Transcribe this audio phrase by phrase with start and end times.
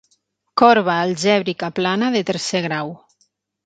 [0.61, 2.95] Corba algèbrica plana de tercer grau.